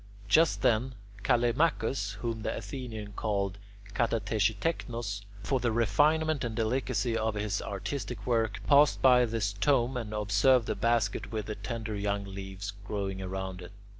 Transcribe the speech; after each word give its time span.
Just 0.27 0.63
then 0.63 0.95
Callimachus, 1.21 2.13
whom 2.21 2.41
the 2.41 2.57
Athenians 2.57 3.13
called 3.15 3.59
[Greek: 3.85 3.93
katatexitechnos] 3.93 5.21
for 5.43 5.59
the 5.59 5.71
refinement 5.71 6.43
and 6.43 6.55
delicacy 6.55 7.15
of 7.15 7.35
his 7.35 7.61
artistic 7.61 8.25
work, 8.25 8.65
passed 8.65 9.03
by 9.03 9.25
this 9.25 9.53
tomb 9.53 9.97
and 9.97 10.11
observed 10.11 10.65
the 10.65 10.73
basket 10.73 11.31
with 11.31 11.45
the 11.45 11.53
tender 11.53 11.95
young 11.95 12.23
leaves 12.23 12.73
growing 12.83 13.19
round 13.23 13.61
it. 13.61 13.73